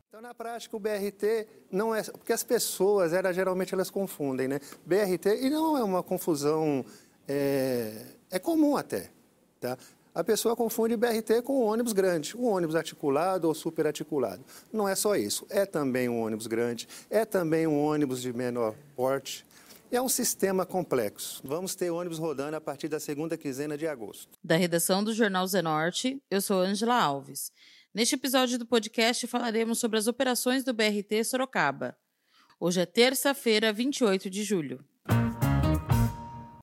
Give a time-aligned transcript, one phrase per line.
[0.09, 2.03] Então, na prática, o BRT não é.
[2.03, 4.59] Porque as pessoas, era, geralmente, elas confundem, né?
[4.85, 6.85] BRT, e não é uma confusão.
[7.28, 9.12] É, é comum até.
[9.61, 9.78] Tá?
[10.16, 14.42] A pessoa confunde BRT com um ônibus grande, um ônibus articulado ou superarticulado.
[14.73, 18.75] Não é só isso, é também um ônibus grande, é também um ônibus de menor
[18.97, 19.45] porte.
[19.92, 21.42] É um sistema complexo.
[21.45, 24.39] Vamos ter ônibus rodando a partir da segunda quinzena de agosto.
[24.42, 27.53] Da redação do Jornal Zenorte, eu sou Ângela Alves.
[27.92, 31.95] Neste episódio do podcast falaremos sobre as operações do BRT Sorocaba.
[32.59, 34.83] Hoje é terça-feira, 28 de julho.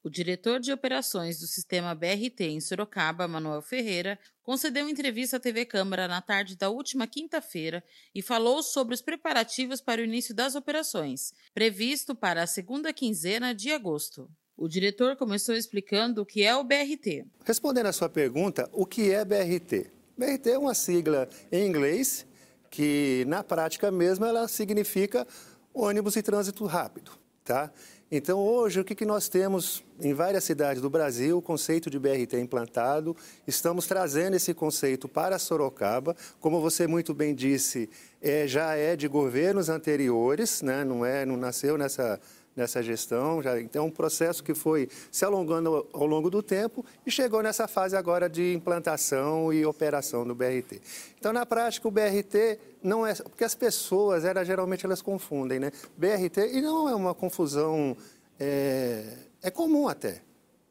[0.03, 5.65] O diretor de operações do sistema BRT em Sorocaba, Manuel Ferreira, concedeu entrevista à TV
[5.65, 7.81] Câmara na tarde da última quinta-feira
[8.13, 13.55] e falou sobre os preparativos para o início das operações, previsto para a segunda quinzena
[13.55, 14.29] de agosto.
[14.57, 17.25] O diretor começou explicando o que é o BRT.
[17.45, 19.89] Respondendo à sua pergunta, o que é BRT?
[20.17, 22.27] BRT é uma sigla em inglês
[22.69, 25.25] que, na prática mesmo, ela significa
[25.73, 27.71] ônibus de trânsito rápido, tá?
[28.15, 31.97] Então, hoje, o que, que nós temos em várias cidades do Brasil, o conceito de
[31.97, 33.17] BRT implantado.
[33.47, 36.15] Estamos trazendo esse conceito para Sorocaba.
[36.39, 37.89] Como você muito bem disse,
[38.21, 40.83] é, já é de governos anteriores, né?
[40.83, 42.19] não, é, não nasceu nessa
[42.55, 43.41] nessa gestão.
[43.41, 47.41] Já, então, é um processo que foi se alongando ao longo do tempo e chegou
[47.41, 50.81] nessa fase agora de implantação e operação do BRT.
[51.19, 53.13] Então, na prática, o BRT não é...
[53.15, 55.71] Porque as pessoas, era, geralmente, elas confundem, né?
[55.97, 57.95] BRT, e não é uma confusão...
[58.39, 59.03] É,
[59.43, 60.21] é comum até,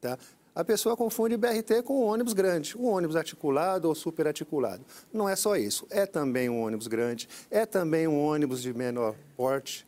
[0.00, 0.18] tá?
[0.54, 4.84] A pessoa confunde BRT com um ônibus grande, um ônibus articulado ou superarticulado.
[5.10, 9.14] Não é só isso, é também um ônibus grande, é também um ônibus de menor
[9.34, 9.86] porte,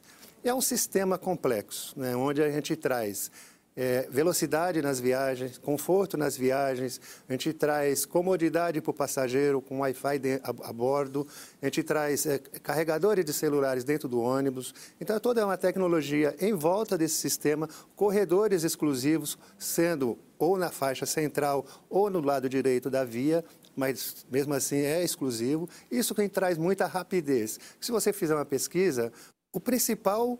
[0.48, 3.30] é um sistema complexo, né, onde a gente traz
[3.76, 9.80] é, velocidade nas viagens, conforto nas viagens, a gente traz comodidade para o passageiro com
[9.80, 11.26] Wi-Fi a, a, bordo,
[11.60, 14.72] a gente traz é, carregadores de celulares dentro do ônibus.
[15.00, 21.66] Então, toda uma tecnologia em volta desse sistema, corredores exclusivos, sendo ou na faixa central
[21.88, 23.44] ou no lado direito da via,
[23.74, 25.68] mas mesmo assim é exclusivo.
[25.90, 27.58] Isso que traz muita rapidez.
[27.80, 29.12] Se você fizer uma pesquisa,
[29.54, 30.36] o principal,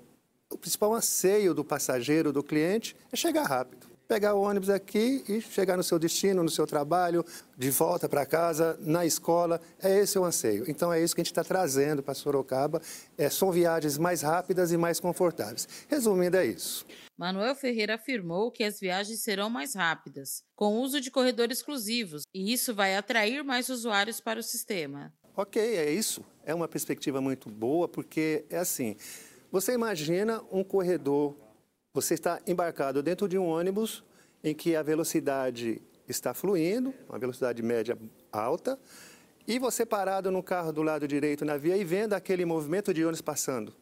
[0.51, 3.87] o principal anseio do passageiro, do cliente, é chegar rápido.
[4.09, 7.25] Pegar o ônibus aqui e chegar no seu destino, no seu trabalho,
[7.57, 9.61] de volta para casa, na escola.
[9.83, 10.65] É esse o anseio.
[10.69, 12.83] Então é isso que a gente está trazendo para Sorocaba.
[13.17, 15.67] É, são viagens mais rápidas e mais confortáveis.
[15.89, 16.85] Resumindo, é isso.
[17.17, 22.53] Manuel Ferreira afirmou que as viagens serão mais rápidas, com uso de corredores exclusivos, e
[22.53, 25.13] isso vai atrair mais usuários para o sistema.
[25.37, 26.25] Ok, é isso.
[26.45, 28.97] É uma perspectiva muito boa, porque é assim:
[29.51, 31.35] você imagina um corredor,
[31.93, 34.05] você está embarcado dentro de um ônibus
[34.45, 37.99] em que a velocidade está fluindo, uma velocidade média
[38.31, 38.79] alta,
[39.47, 43.03] e você parado no carro do lado direito na via e vendo aquele movimento de
[43.03, 43.75] ônibus passando.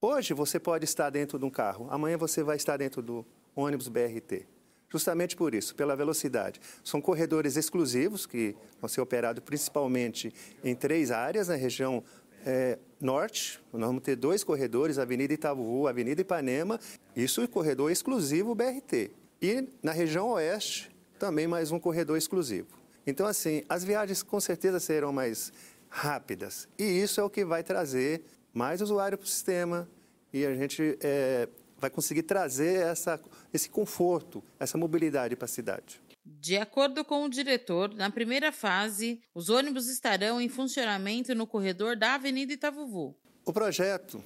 [0.00, 3.24] Hoje você pode estar dentro de um carro, amanhã você vai estar dentro do
[3.54, 4.55] ônibus BRT.
[4.96, 6.58] Justamente por isso, pela velocidade.
[6.82, 10.32] São corredores exclusivos que vão ser operados principalmente
[10.64, 12.02] em três áreas, na região
[12.46, 16.80] é, norte, nós vamos ter dois corredores, Avenida Itaúu, Avenida Ipanema,
[17.14, 19.10] isso é corredor exclusivo BRT.
[19.42, 22.68] E na região oeste, também mais um corredor exclusivo.
[23.06, 25.52] Então, assim, as viagens com certeza serão mais
[25.90, 26.66] rápidas.
[26.78, 28.22] E isso é o que vai trazer
[28.54, 29.86] mais usuário para o sistema
[30.32, 33.20] e a gente é, vai conseguir trazer essa,
[33.52, 36.00] esse conforto, essa mobilidade para a cidade.
[36.24, 41.96] De acordo com o diretor, na primeira fase, os ônibus estarão em funcionamento no corredor
[41.96, 43.14] da Avenida Itavuvu.
[43.44, 44.22] O projeto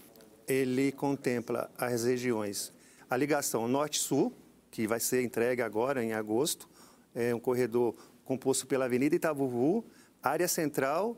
[0.48, 2.72] ele contempla as regiões,
[3.08, 4.32] a ligação norte-sul,
[4.70, 6.68] que vai ser entregue agora em agosto,
[7.14, 7.94] é um corredor
[8.24, 9.84] composto pela Avenida Itavuvu,
[10.22, 11.16] área central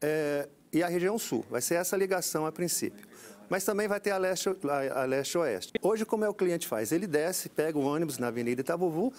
[0.00, 1.44] é, e a região sul.
[1.48, 3.06] Vai ser essa ligação a princípio
[3.48, 4.92] mas também vai ter a leste-oeste.
[4.92, 5.38] A leste
[5.82, 6.92] Hoje, como é o cliente faz?
[6.92, 9.12] Ele desce, pega o ônibus na Avenida Itabuvu,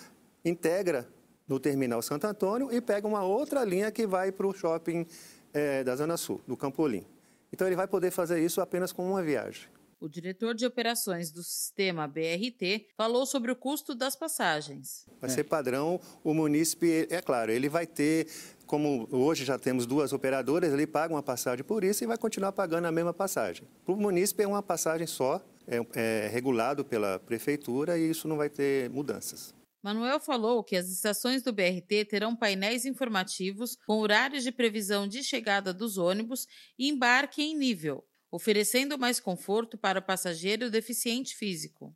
[0.43, 1.07] integra
[1.47, 5.05] no terminal Santo Antônio e pega uma outra linha que vai para o shopping
[5.53, 7.05] é, da Zona Sul, do Campolim.
[7.51, 9.69] Então, ele vai poder fazer isso apenas com uma viagem.
[9.97, 15.07] O diretor de operações do sistema BRT falou sobre o custo das passagens.
[15.21, 18.27] Vai ser padrão, o munícipe, é claro, ele vai ter
[18.65, 22.51] como hoje já temos duas operadoras, ele paga uma passagem por isso e vai continuar
[22.51, 23.67] pagando a mesma passagem.
[23.85, 28.37] Para o munícipe é uma passagem só, é, é regulado pela prefeitura e isso não
[28.37, 29.53] vai ter mudanças.
[29.83, 35.23] Manuel falou que as estações do BRT terão painéis informativos com horários de previsão de
[35.23, 36.47] chegada dos ônibus
[36.77, 41.95] e embarque em nível, oferecendo mais conforto para o passageiro deficiente físico.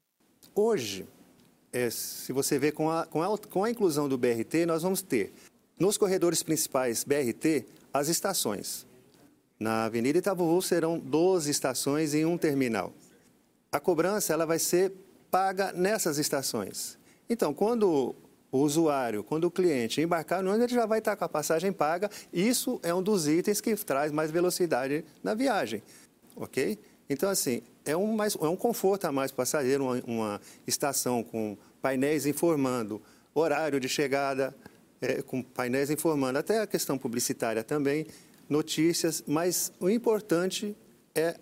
[0.53, 1.07] Hoje,
[1.73, 5.01] é, se você vê com a, com, a, com a inclusão do BRT, nós vamos
[5.01, 5.33] ter
[5.79, 8.85] nos corredores principais BRT as estações.
[9.59, 12.93] Na Avenida Itabuvu serão 12 estações em um terminal.
[13.71, 14.91] A cobrança ela vai ser
[15.29, 16.97] paga nessas estações.
[17.29, 18.15] Então, quando
[18.51, 21.71] o usuário, quando o cliente embarcar no ônibus, ele já vai estar com a passagem
[21.71, 22.09] paga.
[22.33, 25.83] Isso é um dos itens que traz mais velocidade na viagem,
[26.35, 26.79] ok?
[27.09, 30.41] Então, assim, é um, mais, é um conforto a mais para o passageiro, uma, uma,
[30.67, 33.01] estação com painéis informando
[33.33, 34.55] horário de chegada,
[35.01, 38.05] é, com painéis informando até a questão publicitária também,
[38.49, 40.75] notícias, mas o importante
[41.15, 41.35] é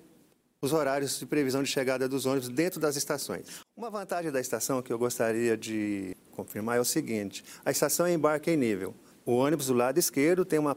[0.61, 3.47] os horários de previsão de chegada dos ônibus dentro das estações.
[3.75, 8.13] Uma vantagem da estação que eu gostaria de confirmar é o seguinte: a estação é
[8.13, 8.93] embarque em nível.
[9.25, 10.75] O ônibus do lado esquerdo tem uma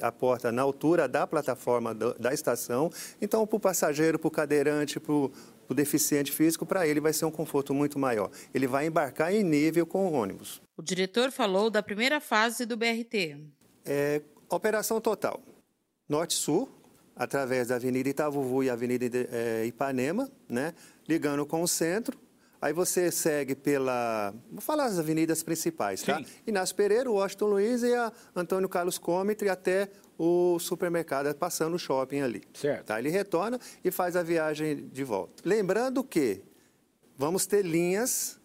[0.00, 2.90] a, porta na altura da plataforma da estação.
[3.20, 5.30] Então, para o passageiro, para o cadeirante, para o
[5.72, 8.30] deficiente físico, para ele vai ser um conforto muito maior.
[8.52, 10.60] Ele vai embarcar em nível com o ônibus.
[10.76, 13.38] O diretor falou da primeira fase do BRT.
[13.84, 14.20] É,
[14.50, 15.40] operação total.
[16.08, 16.68] Norte-Sul,
[17.16, 20.74] através da Avenida Itavuvu e Avenida é, Ipanema, né,
[21.08, 22.18] ligando com o centro.
[22.64, 24.32] Aí você segue pela.
[24.50, 26.16] Vou falar as avenidas principais, tá?
[26.16, 26.24] Sim.
[26.46, 32.22] Inácio Pereira, Washington Luiz e a Antônio Carlos Comitre até o supermercado, passando o shopping
[32.22, 32.42] ali.
[32.54, 32.86] Certo.
[32.86, 32.98] Tá?
[32.98, 35.42] Ele retorna e faz a viagem de volta.
[35.44, 36.40] Lembrando que
[37.18, 38.40] vamos ter linhas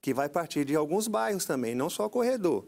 [0.00, 2.64] que vai partir de alguns bairros também, não só corredor.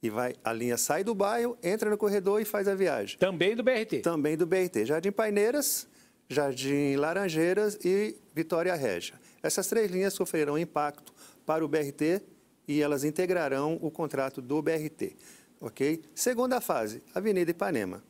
[0.00, 3.18] E vai, a linha sai do bairro, entra no corredor e faz a viagem.
[3.18, 4.02] Também do BRT?
[4.02, 4.84] Também do BRT.
[4.84, 5.88] Jardim Paineiras,
[6.28, 9.25] Jardim Laranjeiras e Vitória Régia.
[9.46, 11.14] Essas três linhas sofrerão impacto
[11.46, 12.20] para o BRT
[12.66, 15.16] e elas integrarão o contrato do BRT.
[15.60, 16.02] Ok?
[16.16, 18.02] Segunda fase, Avenida Ipanema.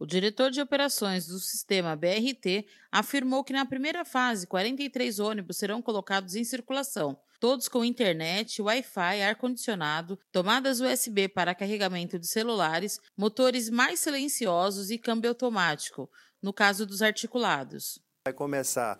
[0.00, 5.80] O diretor de operações do sistema BRT afirmou que na primeira fase, 43 ônibus serão
[5.80, 13.70] colocados em circulação, todos com internet, Wi-Fi, ar-condicionado, tomadas USB para carregamento de celulares, motores
[13.70, 16.10] mais silenciosos e câmbio automático,
[16.42, 18.00] no caso dos articulados.
[18.26, 18.98] Vai começar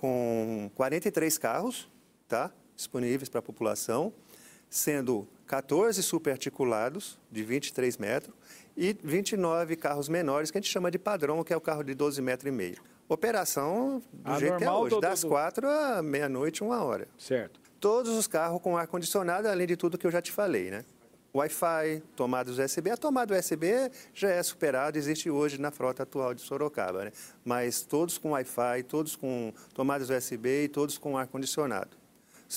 [0.00, 1.90] com 43 carros
[2.26, 4.12] tá, disponíveis para a população,
[4.70, 8.34] sendo 14 superarticulados de 23 metros
[8.74, 11.94] e 29 carros menores, que a gente chama de padrão, que é o carro de
[11.94, 12.78] 12 metros e meio.
[13.08, 15.28] Operação do a jeito que é hoje, do, das do...
[15.28, 17.06] quatro à meia-noite, uma hora.
[17.18, 17.60] Certo.
[17.78, 20.84] Todos os carros com ar-condicionado, além de tudo que eu já te falei, né?
[21.34, 22.90] Wi-Fi, tomadas USB.
[22.90, 27.12] A tomada USB já é superada, existe hoje na frota atual de Sorocaba, né?
[27.44, 31.96] Mas todos com Wi-Fi, todos com tomadas USB e todos com ar-condicionado.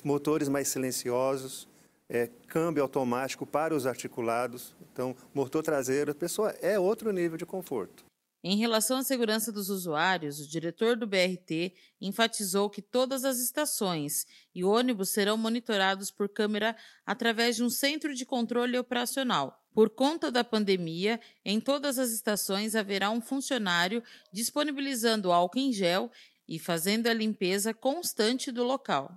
[0.04, 1.68] Motores mais silenciosos,
[2.10, 4.76] é, câmbio automático para os articulados.
[4.92, 8.04] Então, motor traseiro, pessoa é outro nível de conforto.
[8.46, 14.28] Em relação à segurança dos usuários, o diretor do BRT enfatizou que todas as estações
[14.54, 16.76] e ônibus serão monitorados por câmera
[17.06, 19.64] através de um centro de controle operacional.
[19.74, 24.04] Por conta da pandemia, em todas as estações haverá um funcionário
[24.34, 26.12] disponibilizando álcool em gel
[26.46, 29.10] e fazendo a limpeza constante do local.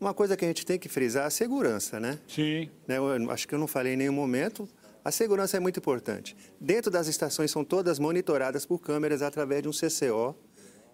[0.00, 2.18] Uma coisa que a gente tem que frisar é a segurança, né?
[2.28, 2.70] Sim.
[2.86, 4.68] Né, eu acho que eu não falei em nenhum momento.
[5.04, 6.36] A segurança é muito importante.
[6.60, 10.36] Dentro das estações são todas monitoradas por câmeras através de um CCO.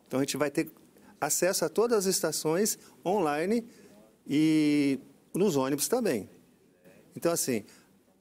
[0.06, 0.70] Então a gente vai ter
[1.20, 3.66] acesso a todas as estações online
[4.26, 5.00] e
[5.34, 6.30] nos ônibus também.
[7.16, 7.64] Então assim,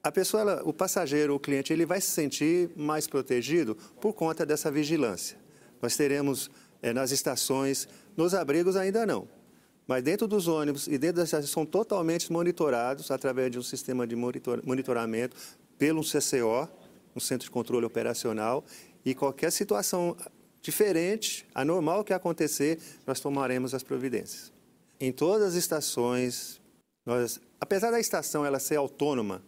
[0.02, 4.44] a pessoa, ela, o passageiro, o cliente, ele vai se sentir mais protegido por conta
[4.44, 5.36] dessa vigilância.
[5.80, 6.50] Nós teremos
[6.82, 9.28] é, nas estações, nos abrigos ainda não.
[9.86, 14.04] Mas dentro dos ônibus e dentro das estações são totalmente monitorados através de um sistema
[14.04, 15.36] de monitor, monitoramento
[15.78, 16.68] pelo CCO,
[17.14, 18.64] um Centro de Controle Operacional,
[19.04, 20.16] e qualquer situação
[20.60, 24.52] diferente, anormal que acontecer, nós tomaremos as providências.
[24.98, 26.60] Em todas as estações,
[27.04, 29.42] nós, apesar da estação ela ser autônoma,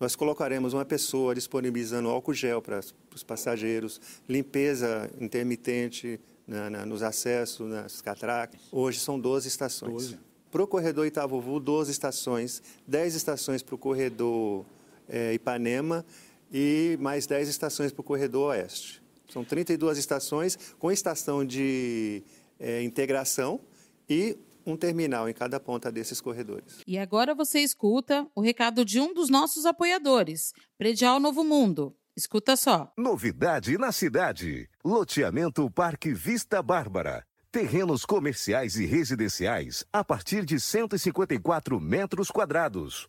[0.00, 2.80] nós colocaremos uma pessoa disponibilizando álcool gel para
[3.14, 8.60] os passageiros, limpeza intermitente na, na, nos acessos, nas catracas.
[8.70, 10.18] Hoje são 12 estações.
[10.50, 14.64] Para o corredor Itavuvu, 12 estações, 10 estações para o corredor
[15.08, 16.04] é, Ipanema
[16.52, 19.02] e mais 10 estações para o corredor Oeste.
[19.28, 22.22] São 32 estações com estação de
[22.58, 23.60] é, integração
[24.08, 26.80] e um terminal em cada ponta desses corredores.
[26.86, 31.94] E agora você escuta o recado de um dos nossos apoiadores, Predial Novo Mundo.
[32.16, 32.92] Escuta só.
[32.96, 34.68] Novidade na cidade.
[34.84, 37.24] Loteamento Parque Vista Bárbara
[37.56, 43.08] Terrenos comerciais e residenciais a partir de 154 metros quadrados.